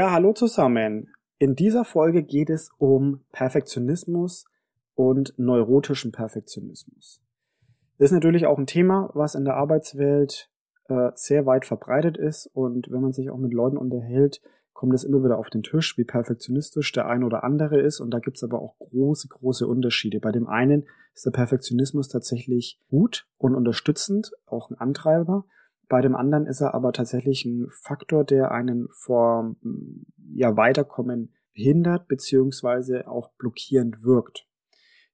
[0.00, 1.12] Ja, hallo zusammen.
[1.38, 4.46] In dieser Folge geht es um Perfektionismus
[4.94, 7.20] und neurotischen Perfektionismus.
[7.98, 10.48] Das ist natürlich auch ein Thema, was in der Arbeitswelt
[10.88, 14.40] äh, sehr weit verbreitet ist und wenn man sich auch mit Leuten unterhält,
[14.72, 18.10] kommt es immer wieder auf den Tisch, wie perfektionistisch der ein oder andere ist und
[18.10, 20.18] da gibt es aber auch große, große Unterschiede.
[20.18, 25.44] Bei dem einen ist der Perfektionismus tatsächlich gut und unterstützend, auch ein Antreiber
[25.90, 29.56] bei dem anderen ist er aber tatsächlich ein Faktor, der einen vor
[30.32, 34.46] ja, Weiterkommen hindert, beziehungsweise auch blockierend wirkt.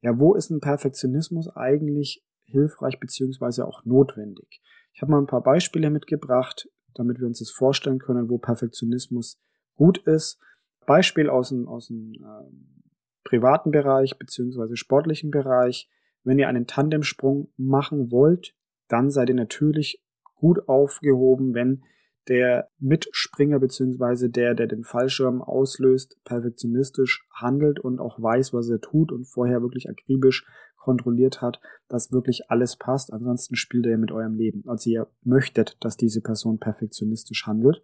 [0.03, 4.61] Ja, wo ist ein Perfektionismus eigentlich hilfreich, beziehungsweise auch notwendig?
[4.93, 9.41] Ich habe mal ein paar Beispiele mitgebracht, damit wir uns das vorstellen können, wo Perfektionismus
[9.77, 10.39] gut ist.
[10.85, 15.91] Beispiel aus dem, aus dem äh, privaten Bereich, beziehungsweise sportlichen Bereich.
[16.23, 18.55] Wenn ihr einen Tandemsprung machen wollt,
[18.89, 20.06] dann seid ihr natürlich
[20.37, 21.83] gut aufgehoben, wenn
[22.29, 28.81] der Mitspringer beziehungsweise der, der den Fallschirm auslöst, perfektionistisch handelt und auch weiß, was er
[28.81, 30.45] tut und vorher wirklich akribisch
[30.77, 33.13] kontrolliert hat, dass wirklich alles passt.
[33.13, 34.63] Ansonsten spielt er mit eurem Leben.
[34.67, 37.83] Also ihr möchtet, dass diese Person perfektionistisch handelt.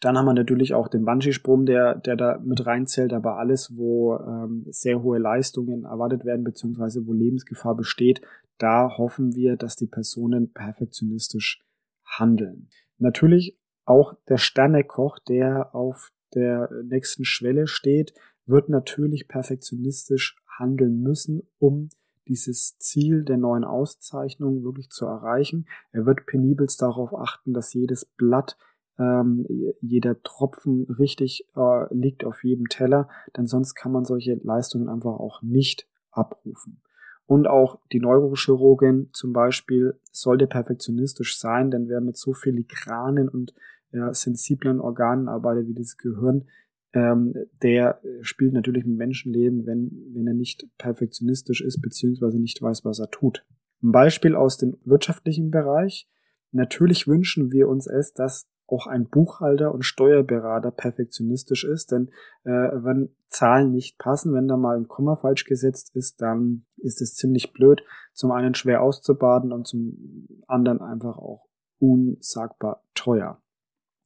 [0.00, 4.16] Dann haben wir natürlich auch den Bungee-Sprung, der, der da mit reinzählt, aber alles, wo
[4.16, 8.20] ähm, sehr hohe Leistungen erwartet werden, beziehungsweise wo Lebensgefahr besteht,
[8.58, 11.64] da hoffen wir, dass die Personen perfektionistisch
[12.04, 12.68] handeln.
[12.98, 18.14] Natürlich auch der Sternekoch, der auf der nächsten Schwelle steht,
[18.46, 21.88] wird natürlich perfektionistisch handeln müssen, um
[22.28, 25.66] dieses Ziel der neuen Auszeichnung wirklich zu erreichen.
[25.92, 28.56] Er wird penibelst darauf achten, dass jedes Blatt,
[28.98, 29.46] ähm,
[29.80, 35.18] jeder Tropfen richtig äh, liegt auf jedem Teller, denn sonst kann man solche Leistungen einfach
[35.18, 36.80] auch nicht abrufen.
[37.26, 43.54] Und auch die Neurochirurgin zum Beispiel sollte perfektionistisch sein, denn wer mit so filigranen und
[43.92, 46.44] ja, sensiblen Organen arbeitet wie das Gehirn,
[46.92, 52.84] ähm, der spielt natürlich mit Menschenleben, wenn, wenn er nicht perfektionistisch ist, beziehungsweise nicht weiß,
[52.84, 53.44] was er tut.
[53.82, 56.08] Ein Beispiel aus dem wirtschaftlichen Bereich.
[56.52, 62.08] Natürlich wünschen wir uns es, dass auch ein Buchhalter und Steuerberater perfektionistisch ist, denn
[62.44, 67.02] äh, wenn Zahlen nicht passen, wenn da mal ein Komma falsch gesetzt ist, dann ist
[67.02, 67.82] es ziemlich blöd,
[68.12, 71.46] zum einen schwer auszubaden und zum anderen einfach auch
[71.78, 73.40] unsagbar teuer.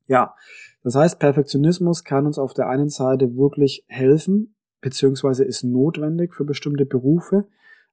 [0.07, 0.35] Ja,
[0.83, 6.45] das heißt, Perfektionismus kann uns auf der einen Seite wirklich helfen, beziehungsweise ist notwendig für
[6.45, 7.47] bestimmte Berufe.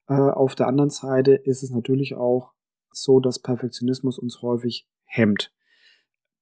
[0.08, 2.54] Äh, auf der anderen Seite ist es natürlich auch
[2.92, 5.54] so, dass Perfektionismus uns häufig hemmt.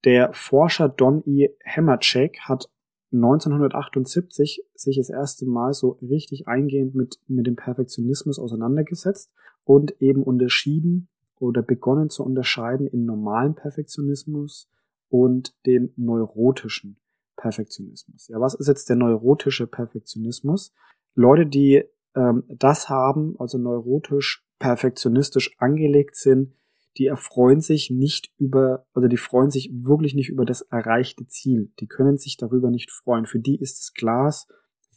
[0.06, 1.50] Der Forscher Don E.
[1.66, 2.70] Hammercheck hat
[3.14, 9.34] 1978 sich das erste Mal so richtig eingehend mit, mit dem Perfektionismus auseinandergesetzt
[9.64, 11.08] und eben unterschieden
[11.40, 14.70] oder begonnen zu unterscheiden in normalen Perfektionismus
[15.10, 16.98] und dem neurotischen
[17.38, 18.28] Perfektionismus.
[18.30, 20.74] Ja, was ist jetzt der neurotische Perfektionismus?
[21.16, 21.84] Leute, die
[22.16, 26.54] ähm, das haben, also neurotisch perfektionistisch angelegt sind,
[26.98, 31.72] die erfreuen sich nicht über, also die freuen sich wirklich nicht über das erreichte Ziel.
[31.80, 33.26] Die können sich darüber nicht freuen.
[33.26, 34.48] Für die ist das Glas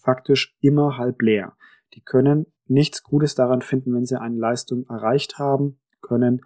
[0.02, 1.56] faktisch immer halb leer.
[1.94, 6.40] Die können nichts Gutes daran finden, wenn sie eine Leistung erreicht haben, können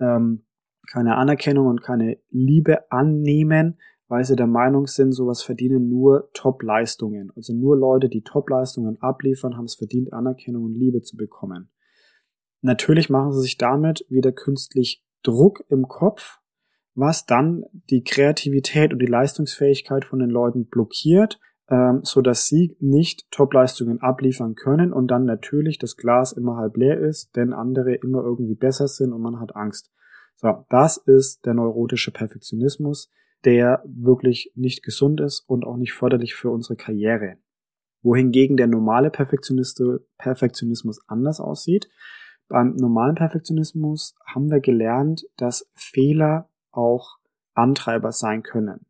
[0.00, 0.44] ähm,
[0.90, 3.78] keine Anerkennung und keine Liebe annehmen,
[4.08, 7.32] weil sie der Meinung sind, sowas verdienen nur Top-Leistungen.
[7.36, 11.70] Also nur Leute, die Top-Leistungen abliefern, haben es verdient, Anerkennung und Liebe zu bekommen.
[12.64, 16.38] Natürlich machen sie sich damit wieder künstlich Druck im Kopf,
[16.94, 21.38] was dann die Kreativität und die Leistungsfähigkeit von den Leuten blockiert,
[21.68, 26.78] ähm, so dass sie nicht Top-Leistungen abliefern können und dann natürlich das Glas immer halb
[26.78, 29.92] leer ist, denn andere immer irgendwie besser sind und man hat Angst.
[30.36, 33.10] So, das ist der neurotische Perfektionismus,
[33.44, 37.36] der wirklich nicht gesund ist und auch nicht förderlich für unsere Karriere.
[38.00, 41.90] Wohingegen der normale Perfektionismus anders aussieht.
[42.48, 47.16] Beim normalen Perfektionismus haben wir gelernt, dass Fehler auch
[47.54, 48.86] Antreiber sein können.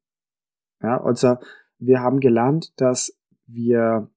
[0.82, 1.36] Ja, also
[1.78, 3.16] wir haben gelernt, dass
[3.46, 4.10] wir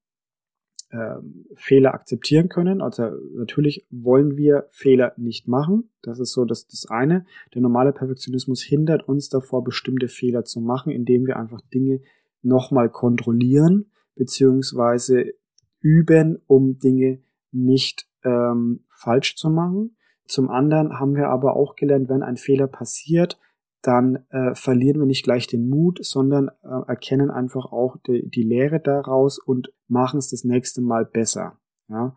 [0.90, 1.16] äh,
[1.56, 2.82] Fehler akzeptieren können.
[2.82, 5.90] Also natürlich wollen wir Fehler nicht machen.
[6.02, 7.26] Das ist so das, das eine.
[7.54, 12.02] Der normale Perfektionismus hindert uns davor, bestimmte Fehler zu machen, indem wir einfach Dinge
[12.42, 15.34] nochmal kontrollieren beziehungsweise
[15.80, 19.98] üben, um Dinge nicht ähm, falsch zu machen.
[20.26, 23.40] Zum anderen haben wir aber auch gelernt, wenn ein Fehler passiert,
[23.82, 28.44] dann äh, verlieren wir nicht gleich den Mut, sondern äh, erkennen einfach auch die, die
[28.44, 31.58] Lehre daraus und machen es das nächste Mal besser.
[31.88, 32.16] Ja?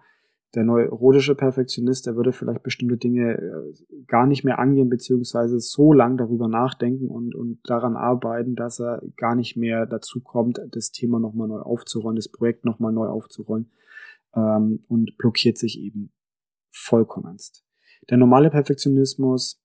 [0.56, 5.92] Der neurotische Perfektionist, der würde vielleicht bestimmte Dinge äh, gar nicht mehr angehen, beziehungsweise so
[5.92, 10.90] lang darüber nachdenken und, und daran arbeiten, dass er gar nicht mehr dazu kommt, das
[10.90, 13.70] Thema nochmal neu aufzurollen, das Projekt nochmal neu aufzurollen
[14.34, 16.12] ähm, und blockiert sich eben
[16.70, 17.64] vollkommenst.
[18.08, 19.62] Der normale Perfektionismus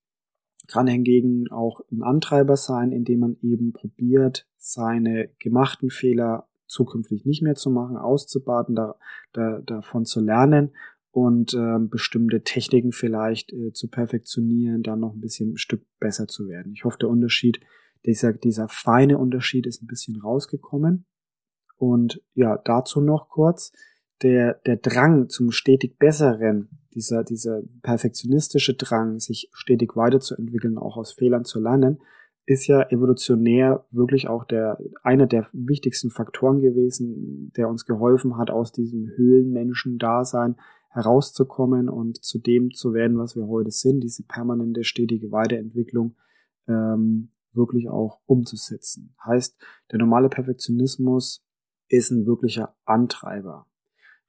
[0.67, 7.43] kann hingegen auch ein Antreiber sein, indem man eben probiert, seine gemachten Fehler zukünftig nicht
[7.43, 8.95] mehr zu machen, auszubaden, da,
[9.33, 10.71] da, davon zu lernen
[11.11, 16.27] und äh, bestimmte Techniken vielleicht äh, zu perfektionieren, dann noch ein bisschen ein Stück besser
[16.27, 16.73] zu werden.
[16.73, 17.59] Ich hoffe, der Unterschied,
[18.05, 21.05] dieser, dieser feine Unterschied ist ein bisschen rausgekommen.
[21.77, 23.71] Und ja, dazu noch kurz,
[24.21, 31.13] der, der Drang zum stetig Besseren, dieser, dieser perfektionistische Drang, sich stetig weiterzuentwickeln, auch aus
[31.13, 31.99] Fehlern zu lernen,
[32.45, 38.51] ist ja evolutionär wirklich auch der, einer der wichtigsten Faktoren gewesen, der uns geholfen hat,
[38.51, 40.55] aus diesem Höhlenmenschen-Dasein
[40.89, 46.15] herauszukommen und zu dem zu werden, was wir heute sind, diese permanente, stetige Weiterentwicklung
[46.67, 49.15] ähm, wirklich auch umzusetzen.
[49.25, 49.57] Heißt,
[49.91, 51.43] der normale Perfektionismus
[51.89, 53.67] ist ein wirklicher Antreiber.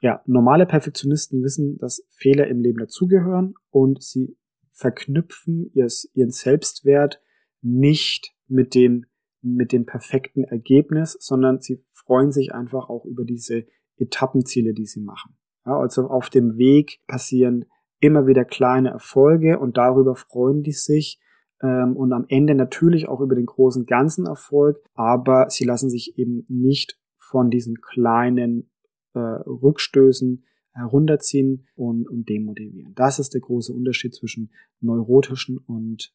[0.00, 4.36] Ja, normale Perfektionisten wissen, dass Fehler im Leben dazugehören und sie
[4.70, 7.22] verknüpfen ihren Selbstwert
[7.62, 9.06] nicht mit dem,
[9.40, 13.66] mit dem perfekten Ergebnis, sondern sie freuen sich einfach auch über diese
[13.96, 15.36] Etappenziele, die sie machen.
[15.64, 17.64] Ja, also auf dem Weg passieren
[17.98, 21.18] immer wieder kleine Erfolge und darüber freuen die sich
[21.62, 26.18] ähm, und am Ende natürlich auch über den großen ganzen Erfolg, aber sie lassen sich
[26.18, 28.70] eben nicht von diesen kleinen
[29.16, 32.94] äh, Rückstößen herunterziehen und, und demotivieren.
[32.94, 36.12] Das ist der große Unterschied zwischen neurotischen und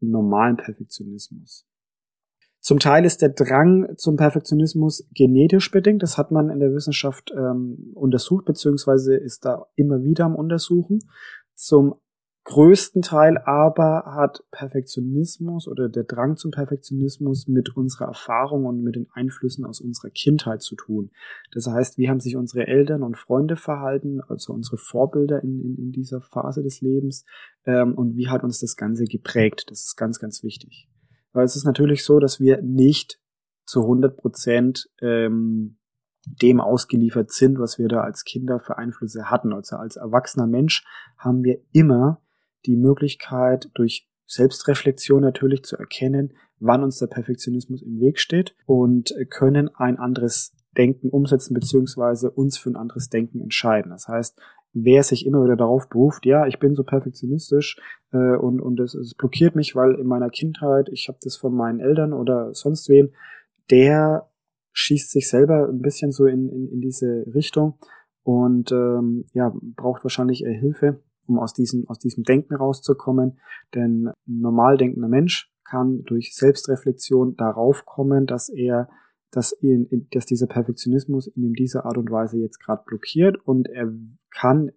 [0.00, 1.66] normalen Perfektionismus.
[2.60, 6.02] Zum Teil ist der Drang zum Perfektionismus genetisch bedingt.
[6.02, 10.98] Das hat man in der Wissenschaft ähm, untersucht, beziehungsweise ist da immer wieder am Untersuchen.
[11.54, 11.94] Zum
[12.44, 18.96] größten Teil aber hat Perfektionismus oder der Drang zum Perfektionismus mit unserer Erfahrung und mit
[18.96, 21.10] den Einflüssen aus unserer Kindheit zu tun.
[21.52, 25.76] Das heißt, wie haben sich unsere Eltern und Freunde verhalten, also unsere Vorbilder in, in,
[25.76, 27.24] in dieser Phase des Lebens
[27.66, 29.66] ähm, und wie hat uns das Ganze geprägt.
[29.68, 30.88] Das ist ganz, ganz wichtig.
[31.32, 33.20] Weil es ist natürlich so, dass wir nicht
[33.66, 35.76] zu 100 Prozent ähm,
[36.24, 39.52] dem ausgeliefert sind, was wir da als Kinder für Einflüsse hatten.
[39.52, 40.84] Also als erwachsener Mensch
[41.16, 42.20] haben wir immer
[42.66, 49.12] die Möglichkeit, durch Selbstreflexion natürlich zu erkennen, wann uns der Perfektionismus im Weg steht und
[49.30, 53.90] können ein anderes Denken umsetzen beziehungsweise uns für ein anderes Denken entscheiden.
[53.90, 54.38] Das heißt,
[54.72, 57.80] wer sich immer wieder darauf beruft, ja, ich bin so perfektionistisch
[58.12, 61.54] äh, und, und es, es blockiert mich, weil in meiner Kindheit, ich habe das von
[61.54, 63.10] meinen Eltern oder sonst wen,
[63.70, 64.30] der
[64.72, 67.78] schießt sich selber ein bisschen so in, in, in diese Richtung
[68.22, 73.38] und ähm, ja, braucht wahrscheinlich eher Hilfe um aus diesem, aus diesem Denken rauszukommen.
[73.74, 78.88] Denn ein normal denkender Mensch kann durch Selbstreflexion darauf kommen, dass er,
[79.30, 83.68] dass, ihn, dass dieser Perfektionismus ihn in dieser Art und Weise jetzt gerade blockiert und
[83.68, 83.92] er
[84.30, 84.72] kann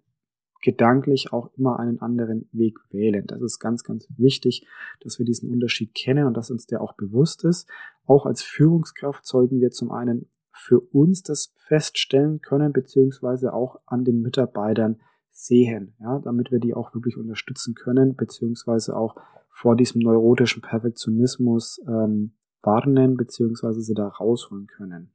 [0.62, 3.26] gedanklich auch immer einen anderen Weg wählen.
[3.26, 4.66] Das ist ganz, ganz wichtig,
[5.00, 7.68] dass wir diesen Unterschied kennen und dass uns der auch bewusst ist.
[8.06, 14.04] Auch als Führungskraft sollten wir zum einen für uns das feststellen können, beziehungsweise auch an
[14.04, 15.00] den Mitarbeitern
[15.34, 19.16] sehen, ja, damit wir die auch wirklich unterstützen können, beziehungsweise auch
[19.50, 25.12] vor diesem neurotischen Perfektionismus ähm, warnen, beziehungsweise sie da rausholen können.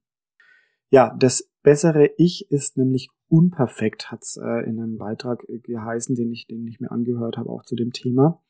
[0.89, 6.31] Ja, das bessere Ich ist nämlich unperfekt, hat's äh, in einem Beitrag äh, geheißen, den
[6.31, 8.41] ich, den ich mir angehört habe, auch zu dem Thema.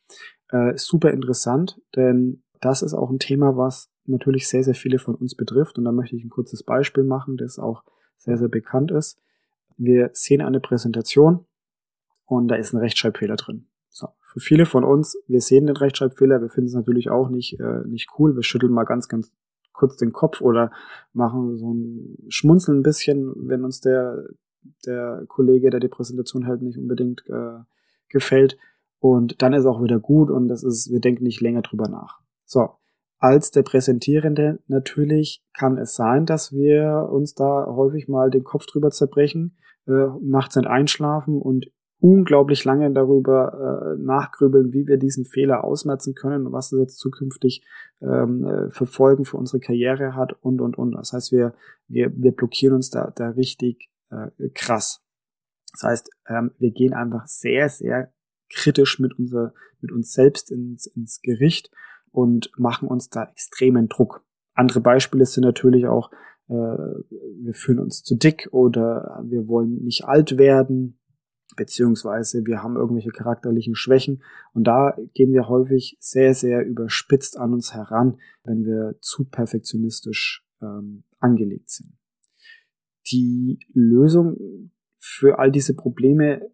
[0.48, 5.14] Äh, super interessant, denn das ist auch ein Thema, was natürlich sehr, sehr viele von
[5.14, 5.78] uns betrifft.
[5.78, 7.84] Und da möchte ich ein kurzes Beispiel machen, das auch
[8.16, 9.20] sehr, sehr bekannt ist.
[9.76, 11.46] Wir sehen eine Präsentation
[12.30, 13.66] und da ist ein Rechtschreibfehler drin.
[13.88, 14.06] So.
[14.22, 17.82] Für viele von uns, wir sehen den Rechtschreibfehler, wir finden es natürlich auch nicht, äh,
[17.88, 18.36] nicht cool.
[18.36, 19.32] Wir schütteln mal ganz, ganz
[19.72, 20.70] kurz den Kopf oder
[21.12, 24.26] machen so ein Schmunzeln ein bisschen, wenn uns der,
[24.86, 27.58] der Kollege, der die Präsentation hält, nicht unbedingt äh,
[28.08, 28.56] gefällt.
[29.00, 32.20] Und dann ist auch wieder gut und das ist, wir denken nicht länger drüber nach.
[32.46, 32.76] So.
[33.18, 38.66] Als der Präsentierende natürlich kann es sein, dass wir uns da häufig mal den Kopf
[38.66, 39.58] drüber zerbrechen,
[39.88, 41.66] äh, nachts nicht einschlafen und
[42.00, 46.98] unglaublich lange darüber äh, nachgrübeln, wie wir diesen Fehler ausmerzen können und was das jetzt
[46.98, 47.64] zukünftig
[48.00, 50.92] ähm, äh, für Folgen für unsere Karriere hat und und und.
[50.92, 51.54] Das heißt, wir
[51.88, 55.02] wir wir blockieren uns da da richtig äh, krass.
[55.72, 58.12] Das heißt, ähm, wir gehen einfach sehr sehr
[58.48, 61.70] kritisch mit unser mit uns selbst ins ins Gericht
[62.10, 64.24] und machen uns da extremen Druck.
[64.54, 66.10] Andere Beispiele sind natürlich auch
[66.48, 70.99] äh, wir fühlen uns zu dick oder wir wollen nicht alt werden
[71.56, 77.52] beziehungsweise wir haben irgendwelche charakterlichen Schwächen und da gehen wir häufig sehr, sehr überspitzt an
[77.52, 81.92] uns heran, wenn wir zu perfektionistisch ähm, angelegt sind.
[83.10, 86.50] Die Lösung für all diese Probleme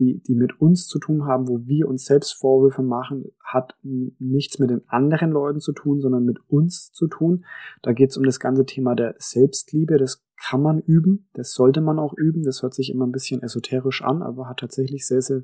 [0.00, 4.58] die, die mit uns zu tun haben, wo wir uns selbst Vorwürfe machen, hat nichts
[4.58, 7.44] mit den anderen Leuten zu tun, sondern mit uns zu tun.
[7.82, 9.98] Da geht es um das ganze Thema der Selbstliebe.
[9.98, 12.42] Das kann man üben, das sollte man auch üben.
[12.42, 15.42] Das hört sich immer ein bisschen esoterisch an, aber hat tatsächlich sehr, sehr,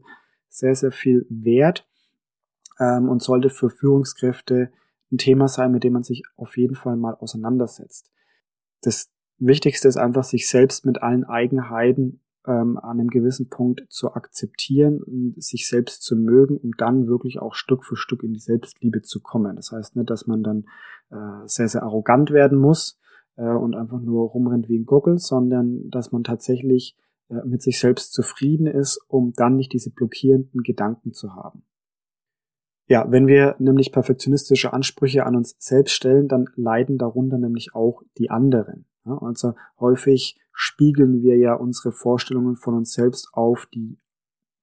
[0.48, 1.86] sehr, sehr viel Wert
[2.80, 4.70] ähm, und sollte für Führungskräfte
[5.12, 8.10] ein Thema sein, mit dem man sich auf jeden Fall mal auseinandersetzt.
[8.80, 14.14] Das Wichtigste ist einfach, sich selbst mit allen Eigenheiten ähm, an einem gewissen Punkt zu
[14.14, 19.02] akzeptieren sich selbst zu mögen, um dann wirklich auch Stück für Stück in die Selbstliebe
[19.02, 19.56] zu kommen.
[19.56, 20.64] Das heißt nicht, dass man dann
[21.10, 22.98] äh, sehr, sehr arrogant werden muss
[23.36, 26.96] äh, und einfach nur rumrennt wie ein Gockel, sondern dass man tatsächlich
[27.28, 31.64] äh, mit sich selbst zufrieden ist, um dann nicht diese blockierenden Gedanken zu haben.
[32.88, 38.02] Ja, wenn wir nämlich perfektionistische Ansprüche an uns selbst stellen, dann leiden darunter nämlich auch
[38.16, 38.86] die anderen.
[39.04, 43.98] Also häufig spiegeln wir ja unsere Vorstellungen von uns selbst auf die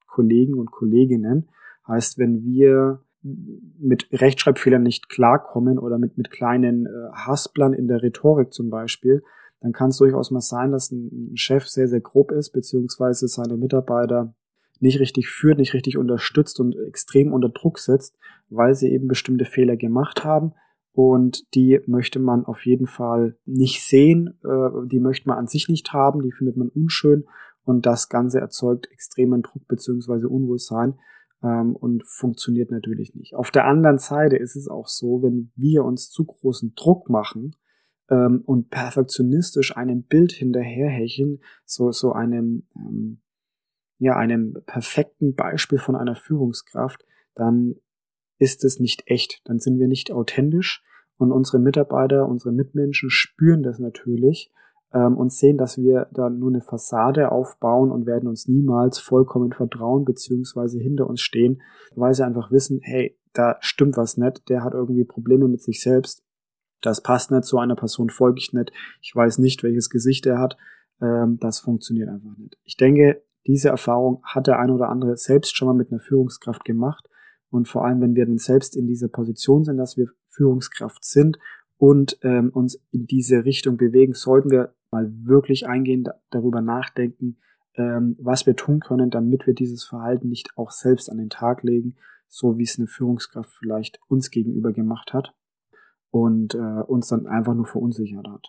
[0.07, 1.49] Kollegen und Kolleginnen.
[1.87, 8.01] Heißt, wenn wir mit Rechtschreibfehlern nicht klarkommen oder mit, mit kleinen äh, Hasplern in der
[8.03, 9.23] Rhetorik zum Beispiel,
[9.61, 13.55] dann kann es durchaus mal sein, dass ein Chef sehr, sehr grob ist, beziehungsweise seine
[13.55, 14.33] Mitarbeiter
[14.79, 18.17] nicht richtig führt, nicht richtig unterstützt und extrem unter Druck setzt,
[18.49, 20.53] weil sie eben bestimmte Fehler gemacht haben.
[20.91, 25.67] Und die möchte man auf jeden Fall nicht sehen, äh, die möchte man an sich
[25.67, 27.25] nicht haben, die findet man unschön.
[27.65, 30.99] Und das Ganze erzeugt extremen Druck beziehungsweise Unwohlsein
[31.43, 33.35] ähm, und funktioniert natürlich nicht.
[33.35, 37.55] Auf der anderen Seite ist es auch so, wenn wir uns zu großen Druck machen
[38.09, 43.21] ähm, und perfektionistisch einem Bild hinterherhecheln, so, so einem, ähm,
[44.03, 47.05] ja, einem perfekten Beispiel von einer Führungskraft,
[47.35, 47.75] dann
[48.37, 49.41] ist es nicht echt.
[49.45, 50.83] Dann sind wir nicht authentisch.
[51.17, 54.51] Und unsere Mitarbeiter, unsere Mitmenschen spüren das natürlich
[54.93, 59.53] ähm, und sehen, dass wir da nur eine Fassade aufbauen und werden uns niemals vollkommen
[59.53, 61.61] vertrauen beziehungsweise hinter uns stehen,
[61.95, 65.81] weil sie einfach wissen, hey, da stimmt was nicht, der hat irgendwie Probleme mit sich
[65.81, 66.23] selbst,
[66.81, 70.39] das passt nicht, zu einer Person folge ich nicht, ich weiß nicht, welches Gesicht er
[70.39, 70.57] hat,
[71.01, 72.57] ähm, das funktioniert einfach nicht.
[72.63, 76.63] Ich denke, diese Erfahrung hat der ein oder andere selbst schon mal mit einer Führungskraft
[76.63, 77.09] gemacht
[77.49, 81.37] und vor allem, wenn wir dann selbst in dieser Position sind, dass wir Führungskraft sind
[81.77, 87.37] und ähm, uns in diese Richtung bewegen, sollten wir mal wirklich eingehend darüber nachdenken,
[87.75, 91.63] ähm, was wir tun können, damit wir dieses Verhalten nicht auch selbst an den Tag
[91.63, 91.95] legen,
[92.27, 95.35] so wie es eine Führungskraft vielleicht uns gegenüber gemacht hat
[96.09, 98.47] und äh, uns dann einfach nur verunsichert hat.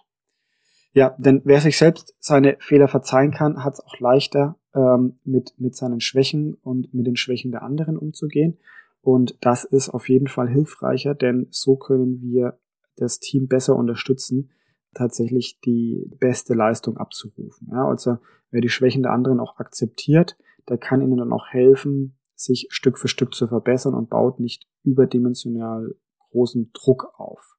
[0.92, 5.54] Ja, denn wer sich selbst seine Fehler verzeihen kann, hat es auch leichter, ähm, mit,
[5.58, 8.58] mit seinen Schwächen und mit den Schwächen der anderen umzugehen.
[9.02, 12.58] Und das ist auf jeden Fall hilfreicher, denn so können wir
[12.96, 14.50] das Team besser unterstützen,
[14.94, 17.68] tatsächlich die beste Leistung abzurufen.
[17.70, 18.18] Ja, also
[18.50, 20.36] wer die Schwächen der anderen auch akzeptiert,
[20.68, 24.66] der kann ihnen dann auch helfen, sich Stück für Stück zu verbessern und baut nicht
[24.82, 25.94] überdimensional
[26.30, 27.56] großen Druck auf.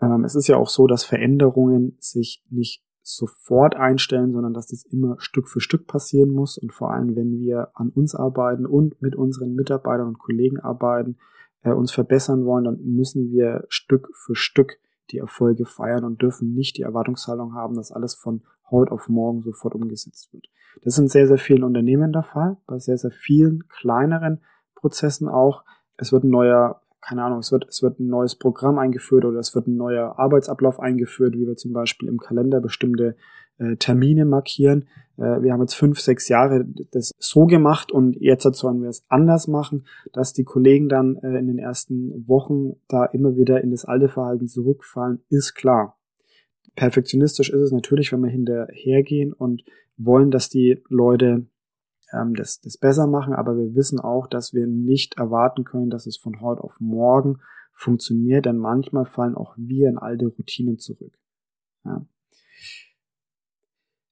[0.00, 4.84] Ähm, es ist ja auch so, dass Veränderungen sich nicht sofort einstellen, sondern dass das
[4.84, 6.58] immer Stück für Stück passieren muss.
[6.58, 11.16] Und vor allem, wenn wir an uns arbeiten und mit unseren Mitarbeitern und Kollegen arbeiten,
[11.62, 14.78] äh, uns verbessern wollen, dann müssen wir Stück für Stück
[15.10, 19.42] die Erfolge feiern und dürfen nicht die Erwartungshaltung haben, dass alles von heute auf morgen
[19.42, 20.46] sofort umgesetzt wird.
[20.82, 24.40] Das ist in sehr, sehr vielen Unternehmen der Fall, bei sehr, sehr vielen kleineren
[24.74, 25.64] Prozessen auch.
[25.96, 29.38] Es wird ein neuer keine Ahnung, es wird, es wird ein neues Programm eingeführt oder
[29.38, 33.16] es wird ein neuer Arbeitsablauf eingeführt, wie wir zum Beispiel im Kalender bestimmte
[33.58, 34.88] äh, Termine markieren.
[35.16, 39.04] Äh, wir haben jetzt fünf, sechs Jahre das so gemacht und jetzt sollen wir es
[39.08, 43.70] anders machen, dass die Kollegen dann äh, in den ersten Wochen da immer wieder in
[43.70, 45.98] das alte Verhalten zurückfallen, ist klar.
[46.74, 49.64] Perfektionistisch ist es natürlich, wenn wir hinterhergehen und
[49.96, 51.46] wollen, dass die Leute
[52.12, 56.06] ähm, das, das besser machen, aber wir wissen auch, dass wir nicht erwarten können, dass
[56.06, 57.38] es von heute auf morgen
[57.72, 61.16] funktioniert, denn manchmal fallen auch wir in alte Routinen zurück.
[61.84, 62.04] Ja.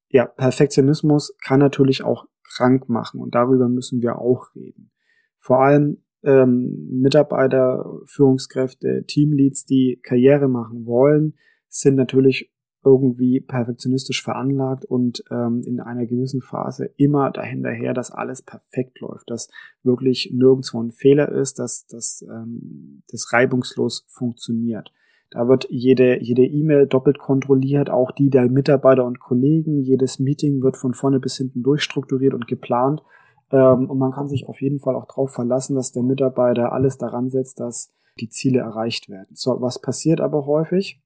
[0.09, 4.91] ja, Perfektionismus kann natürlich auch krank machen und darüber müssen wir auch reden.
[5.37, 11.35] Vor allem ähm, Mitarbeiter, Führungskräfte, Teamleads, die Karriere machen wollen,
[11.67, 12.51] sind natürlich
[12.83, 19.29] irgendwie perfektionistisch veranlagt und ähm, in einer gewissen Phase immer dahinterher, dass alles perfekt läuft,
[19.29, 19.49] dass
[19.83, 24.93] wirklich nirgendwo ein Fehler ist, dass, dass ähm, das reibungslos funktioniert.
[25.31, 29.81] Da wird jede jede E-Mail doppelt kontrolliert, auch die der Mitarbeiter und Kollegen.
[29.81, 33.03] Jedes Meeting wird von vorne bis hinten durchstrukturiert und geplant.
[33.51, 36.97] Ähm, und man kann sich auf jeden Fall auch darauf verlassen, dass der Mitarbeiter alles
[36.97, 39.29] daran setzt, dass die Ziele erreicht werden.
[39.33, 41.01] So, was passiert aber häufig?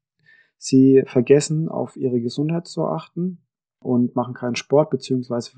[0.66, 3.40] Sie vergessen, auf ihre Gesundheit zu achten
[3.80, 5.52] und machen keinen Sport, beziehungsweise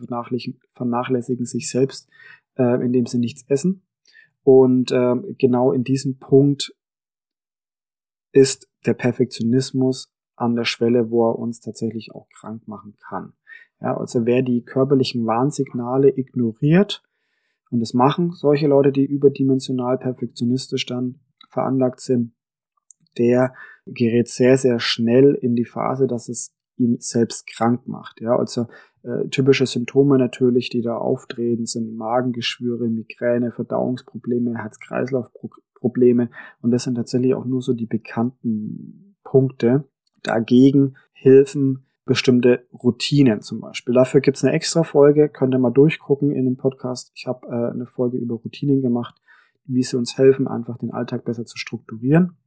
[0.72, 2.10] vernachlässigen sich selbst,
[2.58, 3.84] äh, indem sie nichts essen.
[4.42, 6.76] Und äh, genau in diesem Punkt
[8.32, 13.34] ist der Perfektionismus an der Schwelle, wo er uns tatsächlich auch krank machen kann.
[13.80, 17.04] Ja, also wer die körperlichen Warnsignale ignoriert,
[17.70, 21.20] und das machen solche Leute, die überdimensional perfektionistisch dann
[21.50, 22.34] veranlagt sind,
[23.20, 23.54] der
[23.86, 28.20] gerät sehr, sehr schnell in die Phase, dass es ihn selbst krank macht.
[28.22, 28.68] Ja, also
[29.04, 36.30] äh, typische Symptome natürlich, die da auftreten, sind Magengeschwüre, Migräne, Verdauungsprobleme, Herz-Kreislauf-Probleme
[36.62, 39.86] und das sind tatsächlich auch nur so die bekannten Punkte.
[40.24, 43.94] Dagegen helfen bestimmte Routinen zum Beispiel.
[43.94, 47.12] Dafür gibt's eine extra Folge, könnt ihr mal durchgucken in dem Podcast.
[47.16, 49.16] Ich habe äh, eine Folge über Routinen gemacht,
[49.66, 52.38] wie sie uns helfen, einfach den Alltag besser zu strukturieren.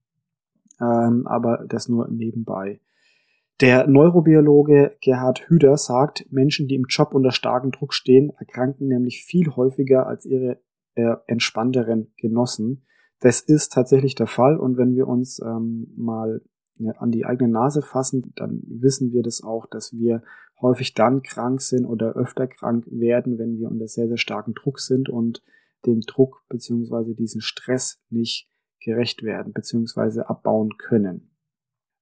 [0.80, 2.80] Ähm, aber das nur nebenbei.
[3.60, 9.24] Der Neurobiologe Gerhard Hüder sagt, Menschen, die im Job unter starkem Druck stehen, erkranken nämlich
[9.24, 10.60] viel häufiger als ihre
[10.94, 12.86] äh, entspannteren Genossen.
[13.20, 16.40] Das ist tatsächlich der Fall und wenn wir uns ähm, mal
[16.98, 20.22] an die eigene Nase fassen, dann wissen wir das auch, dass wir
[20.60, 24.78] häufig dann krank sind oder öfter krank werden, wenn wir unter sehr, sehr starkem Druck
[24.78, 25.42] sind und
[25.86, 28.48] den Druck beziehungsweise diesen Stress nicht
[28.80, 31.30] gerecht werden beziehungsweise abbauen können.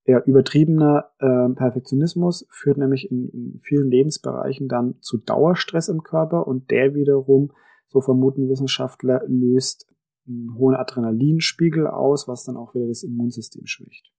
[0.06, 6.46] Ja, übertriebener äh, Perfektionismus führt nämlich in, in vielen Lebensbereichen dann zu Dauerstress im Körper
[6.46, 7.52] und der wiederum,
[7.88, 9.88] so vermuten Wissenschaftler, löst
[10.28, 14.12] einen hohen Adrenalinspiegel aus, was dann auch wieder das Immunsystem schwächt.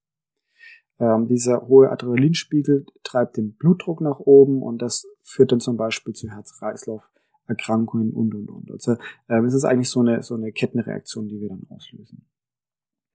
[1.00, 6.14] Ähm, dieser hohe Adrenalinspiegel treibt den Blutdruck nach oben und das führt dann zum Beispiel
[6.14, 8.72] zu Herz-Kreislauf-Erkrankungen und und und.
[8.72, 8.98] Also
[9.30, 12.28] ähm, es ist eigentlich so eine so eine Kettenreaktion, die wir dann auslösen.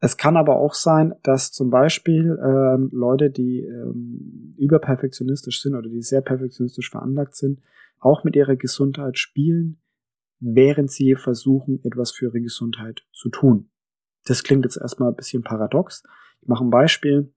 [0.04, 5.88] Es kann aber auch sein, dass zum Beispiel ähm, Leute, die ähm, überperfektionistisch sind oder
[5.88, 7.60] die sehr perfektionistisch veranlagt sind,
[8.00, 9.80] auch mit ihrer Gesundheit spielen,
[10.40, 13.70] während sie versuchen, etwas für ihre Gesundheit zu tun.
[14.24, 16.02] Das klingt jetzt erstmal ein bisschen paradox.
[16.40, 17.32] Ich mache ein Beispiel.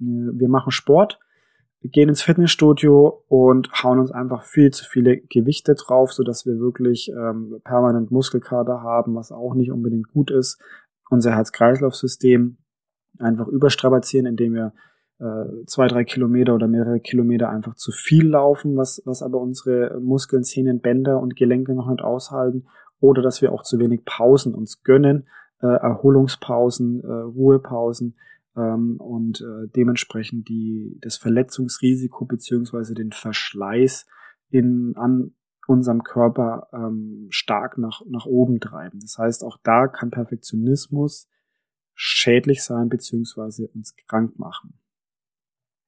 [0.00, 1.20] Äh, wir machen Sport,
[1.82, 6.58] gehen ins Fitnessstudio und hauen uns einfach viel zu viele Gewichte drauf, so dass wir
[6.58, 10.58] wirklich ähm, permanent Muskelkater haben, was auch nicht unbedingt gut ist
[11.10, 12.58] unser Herz-Kreislauf-System
[13.18, 14.72] einfach überstrapazieren, indem wir
[15.18, 19.98] äh, zwei, drei Kilometer oder mehrere Kilometer einfach zu viel laufen, was, was aber unsere
[20.00, 22.66] Muskeln, Zähnen, Bänder und Gelenke noch nicht aushalten,
[23.00, 25.26] oder dass wir auch zu wenig Pausen uns gönnen,
[25.60, 28.16] äh, Erholungspausen, äh, Ruhepausen
[28.56, 34.06] ähm, und äh, dementsprechend die, das Verletzungsrisiko beziehungsweise den Verschleiß
[34.50, 35.34] in, an
[35.66, 39.00] unserem Körper ähm, stark nach, nach oben treiben.
[39.00, 41.28] Das heißt, auch da kann Perfektionismus
[41.94, 44.78] schädlich sein beziehungsweise uns krank machen.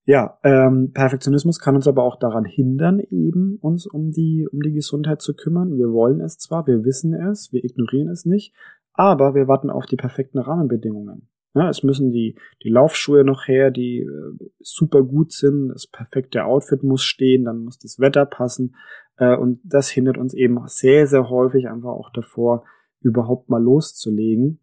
[0.04, 4.72] Ja, ähm, Perfektionismus kann uns aber auch daran hindern, eben uns um die, um die
[4.72, 5.76] Gesundheit zu kümmern.
[5.76, 8.54] Wir wollen es zwar, wir wissen es, wir ignorieren es nicht,
[8.94, 11.28] aber wir warten auf die perfekten Rahmenbedingungen.
[11.54, 16.44] Ja, es müssen die, die Laufschuhe noch her, die äh, super gut sind, das perfekte
[16.44, 18.76] Outfit muss stehen, dann muss das Wetter passen.
[19.18, 22.64] Äh, und das hindert uns eben sehr, sehr häufig einfach auch davor,
[23.00, 24.60] überhaupt mal loszulegen.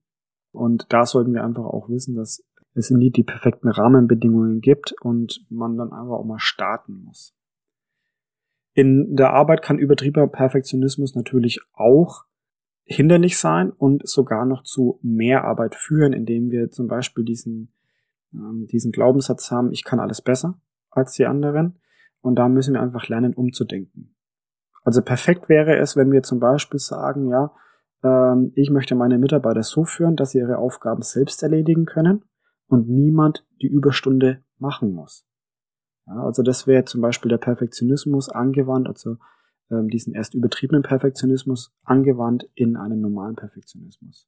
[0.51, 5.45] Und da sollten wir einfach auch wissen, dass es nie die perfekten Rahmenbedingungen gibt und
[5.49, 7.33] man dann einfach auch mal starten muss.
[8.73, 12.25] In der Arbeit kann übertriebener Perfektionismus natürlich auch
[12.83, 17.71] hinderlich sein und sogar noch zu mehr Arbeit führen, indem wir zum Beispiel diesen,
[18.33, 20.59] ähm, diesen Glaubenssatz haben, ich kann alles besser
[20.91, 21.79] als die anderen.
[22.21, 24.14] Und da müssen wir einfach lernen, umzudenken.
[24.85, 27.51] Also perfekt wäre es, wenn wir zum Beispiel sagen, ja,
[28.03, 32.23] ähm, ich möchte meine Mitarbeiter so führen, dass sie ihre Aufgaben selbst erledigen können
[32.67, 35.25] und niemand die Überstunde machen muss.
[36.05, 39.17] Ja, also das wäre zum Beispiel der Perfektionismus angewandt, also
[39.71, 44.27] ähm, diesen erst übertriebenen Perfektionismus angewandt in einen normalen Perfektionismus.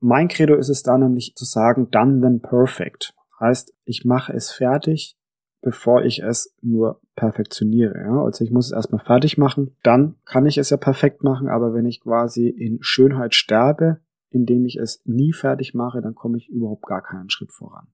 [0.00, 3.14] Mein Credo ist es da nämlich zu sagen, done then perfect.
[3.40, 5.16] Heißt, ich mache es fertig,
[5.62, 7.98] bevor ich es nur perfektioniere.
[7.98, 8.22] Ja?
[8.24, 11.74] Also ich muss es erstmal fertig machen, dann kann ich es ja perfekt machen, aber
[11.74, 16.48] wenn ich quasi in Schönheit sterbe, indem ich es nie fertig mache, dann komme ich
[16.48, 17.88] überhaupt gar keinen Schritt voran.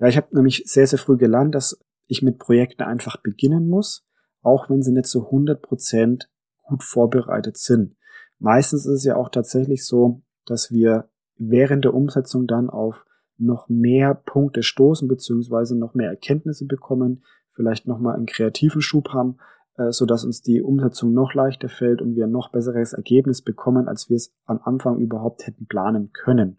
[0.00, 4.06] Ja, ich habe nämlich sehr, sehr früh gelernt, dass ich mit Projekten einfach beginnen muss,
[4.42, 6.26] auch wenn sie nicht zu 100%
[6.62, 7.96] gut vorbereitet sind.
[8.38, 13.04] Meistens ist es ja auch tatsächlich so, dass wir während der Umsetzung dann auf
[13.36, 17.22] noch mehr Punkte stoßen, beziehungsweise noch mehr Erkenntnisse bekommen,
[17.58, 19.38] vielleicht nochmal einen kreativen Schub haben,
[19.76, 23.42] äh, so dass uns die Umsetzung noch leichter fällt und wir ein noch besseres Ergebnis
[23.42, 26.58] bekommen, als wir es am Anfang überhaupt hätten planen können.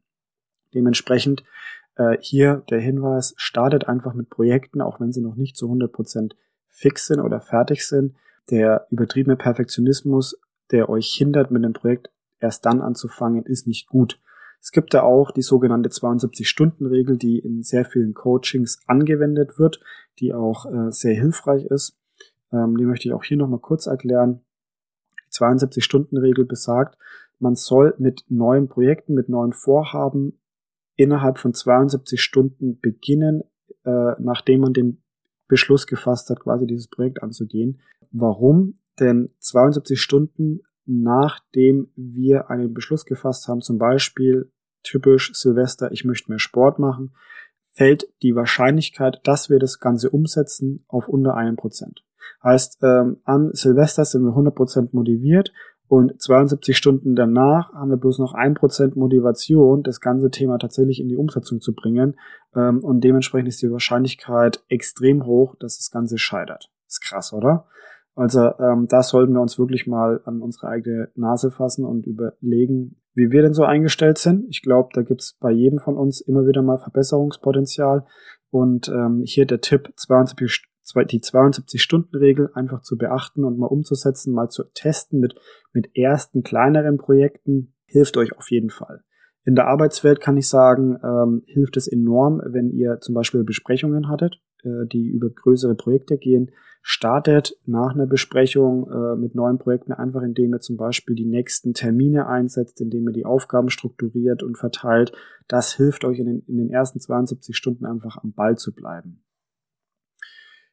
[0.74, 1.46] Dementsprechend
[1.96, 6.34] äh, hier der Hinweis, startet einfach mit Projekten, auch wenn sie noch nicht zu 100%
[6.68, 8.16] fix sind oder fertig sind.
[8.52, 10.40] Der übertriebene Perfektionismus,
[10.72, 12.10] der euch hindert, mit dem Projekt
[12.40, 14.20] erst dann anzufangen, ist nicht gut.
[14.62, 19.80] Es gibt da auch die sogenannte 72-Stunden-Regel, die in sehr vielen Coachings angewendet wird,
[20.20, 21.98] die auch äh, sehr hilfreich ist.
[22.52, 24.42] Ähm, die möchte ich auch hier nochmal kurz erklären.
[25.28, 26.98] Die 72-Stunden-Regel besagt,
[27.40, 30.40] man soll mit neuen Projekten, mit neuen Vorhaben
[30.96, 33.44] innerhalb von 72 Stunden beginnen,
[33.86, 35.02] äh, nachdem man den
[35.48, 37.80] Beschluss gefasst hat, quasi dieses Projekt anzugehen.
[38.12, 38.80] Warum?
[39.00, 46.32] Denn 72 Stunden nachdem wir einen Beschluss gefasst haben, zum Beispiel typisch Silvester, ich möchte
[46.32, 47.14] mehr Sport machen,
[47.74, 52.04] fällt die Wahrscheinlichkeit, dass wir das Ganze umsetzen, auf unter einem Prozent.
[52.44, 55.54] Heißt, ähm, an Silvester sind wir 100% motiviert
[55.88, 61.00] und 72 Stunden danach haben wir bloß noch ein Prozent Motivation, das ganze Thema tatsächlich
[61.00, 62.20] in die Umsetzung zu bringen.
[62.56, 66.72] Ähm, und dementsprechend ist die Wahrscheinlichkeit extrem hoch, dass das Ganze scheitert.
[66.88, 67.66] Ist krass, oder?
[68.20, 72.98] Also ähm, da sollten wir uns wirklich mal an unsere eigene Nase fassen und überlegen,
[73.14, 74.44] wie wir denn so eingestellt sind.
[74.50, 78.06] Ich glaube, da gibt's bei jedem von uns immer wieder mal Verbesserungspotenzial.
[78.50, 80.66] Und ähm, hier der Tipp, 72,
[81.10, 85.36] die 72-Stunden-Regel einfach zu beachten und mal umzusetzen, mal zu testen mit,
[85.72, 89.02] mit ersten kleineren Projekten, hilft euch auf jeden Fall.
[89.46, 94.10] In der Arbeitswelt kann ich sagen, ähm, hilft es enorm, wenn ihr zum Beispiel Besprechungen
[94.10, 99.92] hattet, äh, die über größere Projekte gehen startet nach einer Besprechung äh, mit neuen Projekten
[99.92, 104.58] einfach, indem ihr zum Beispiel die nächsten Termine einsetzt, indem ihr die Aufgaben strukturiert und
[104.58, 105.12] verteilt.
[105.48, 109.24] Das hilft euch in den, in den ersten 72 Stunden einfach am Ball zu bleiben.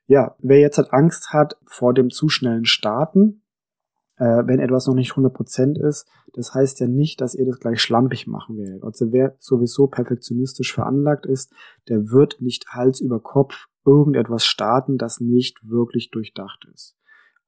[0.06, 3.42] Ja, wer jetzt halt Angst hat vor dem zu schnellen Starten,
[4.24, 8.26] wenn etwas noch nicht 100% ist, das heißt ja nicht, dass ihr das gleich schlampig
[8.26, 8.82] machen werdet.
[8.82, 11.52] Also wer sowieso perfektionistisch veranlagt ist,
[11.88, 16.96] der wird nicht Hals über Kopf irgendetwas starten, das nicht wirklich durchdacht ist.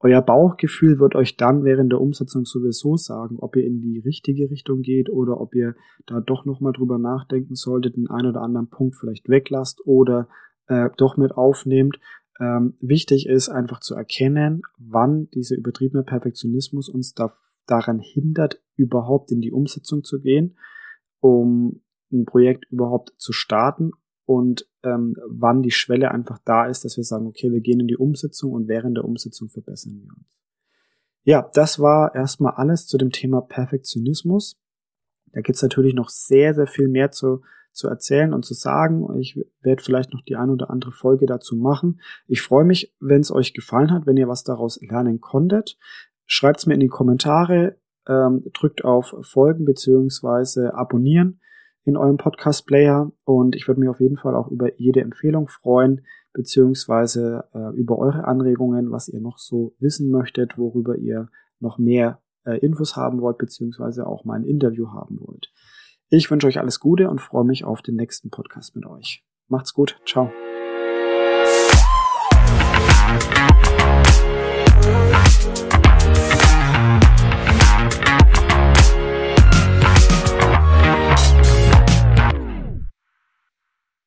[0.01, 4.49] Euer Bauchgefühl wird euch dann während der Umsetzung sowieso sagen, ob ihr in die richtige
[4.49, 5.75] Richtung geht oder ob ihr
[6.07, 10.29] da doch nochmal drüber nachdenken solltet, den einen oder anderen Punkt vielleicht weglasst oder
[10.69, 11.99] äh, doch mit aufnehmt.
[12.41, 17.33] Ähm, wichtig ist einfach zu erkennen, wann dieser übertriebene Perfektionismus uns da,
[17.67, 20.57] daran hindert, überhaupt in die Umsetzung zu gehen,
[21.21, 23.91] um ein Projekt überhaupt zu starten
[24.25, 27.89] und ähm, wann die Schwelle einfach da ist, dass wir sagen, okay, wir gehen in
[27.89, 30.41] die Umsetzung und während der Umsetzung verbessern wir uns.
[31.25, 34.59] Ja, das war erstmal alles zu dem Thema Perfektionismus.
[35.33, 37.43] Da gibt's natürlich noch sehr, sehr viel mehr zu,
[37.79, 39.09] zu erzählen und zu sagen.
[39.19, 42.01] Ich werde vielleicht noch die ein oder andere Folge dazu machen.
[42.27, 45.79] Ich freue mich, wenn es euch gefallen hat, wenn ihr was daraus lernen konntet.
[46.27, 51.41] Schreibt's mir in die Kommentare, ähm, drückt auf Folgen beziehungsweise abonnieren
[51.85, 56.03] in eurem Podcast-Player und ich würde mich auf jeden Fall auch über jede Empfehlung freuen,
[56.35, 62.21] beziehungsweise äh, über eure Anregungen, was ihr noch so wissen möchtet, worüber ihr noch mehr
[62.45, 65.51] äh, Infos haben wollt, beziehungsweise auch mal ein Interview haben wollt.
[66.11, 69.23] Ich wünsche euch alles Gute und freue mich auf den nächsten Podcast mit euch.
[69.49, 70.33] Macht's gut, ciao.